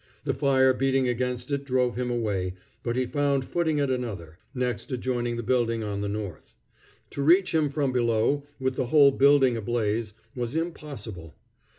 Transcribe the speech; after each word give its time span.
The 0.23 0.33
fire 0.33 0.73
beating 0.73 1.07
against 1.07 1.51
it 1.51 1.63
drove 1.63 1.95
him 1.95 2.09
away, 2.09 2.55
but 2.81 2.95
he 2.95 3.05
found 3.05 3.45
footing 3.45 3.79
at 3.79 3.91
another, 3.91 4.39
next 4.51 4.91
adjoining 4.91 5.37
the 5.37 5.43
building 5.43 5.83
on 5.83 6.01
the 6.01 6.07
north. 6.09 6.55
To 7.11 7.21
reach 7.21 7.53
him 7.53 7.69
from 7.69 7.91
below, 7.91 8.47
with 8.59 8.77
the 8.77 8.87
whole 8.87 9.11
building 9.11 9.55
ablaze, 9.57 10.13
was 10.35 10.55
impossible. 10.55 11.35